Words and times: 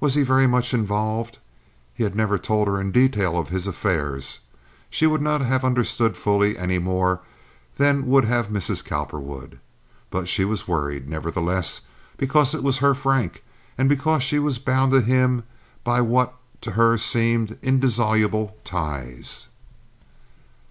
Was 0.00 0.14
he 0.14 0.22
very 0.22 0.46
much 0.46 0.72
involved? 0.72 1.36
He 1.94 2.02
had 2.02 2.14
never 2.16 2.38
told 2.38 2.68
her 2.68 2.80
in 2.80 2.90
detail 2.90 3.36
of 3.38 3.50
his 3.50 3.66
affairs. 3.66 4.40
She 4.88 5.06
would 5.06 5.20
not 5.20 5.42
have 5.42 5.62
understood 5.62 6.16
fully 6.16 6.56
any 6.56 6.78
more 6.78 7.20
than 7.76 8.06
would 8.06 8.24
have 8.24 8.48
Mrs. 8.48 8.82
Cowperwood. 8.82 9.60
But 10.08 10.26
she 10.26 10.46
was 10.46 10.66
worried, 10.66 11.06
nevertheless, 11.06 11.82
because 12.16 12.54
it 12.54 12.62
was 12.62 12.78
her 12.78 12.94
Frank, 12.94 13.44
and 13.76 13.90
because 13.90 14.22
she 14.22 14.38
was 14.38 14.58
bound 14.58 14.90
to 14.92 15.02
him 15.02 15.42
by 15.84 16.00
what 16.00 16.32
to 16.62 16.70
her 16.70 16.96
seemed 16.96 17.58
indissoluble 17.60 18.56
ties. 18.64 19.48